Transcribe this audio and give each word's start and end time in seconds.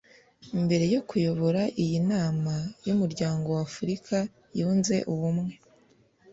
Mbere 0.65 0.85
yo 0.93 1.01
kuyobora 1.09 1.61
iyi 1.83 1.97
Nama 2.11 2.53
y’Umuryango 2.87 3.47
wa 3.55 3.61
Afurika 3.67 4.15
Yunze 4.57 4.95
Ubumwe 5.13 5.53